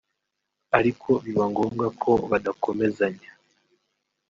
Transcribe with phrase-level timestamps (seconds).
[0.77, 3.29] ariko biba ngombwa ko badakomezanya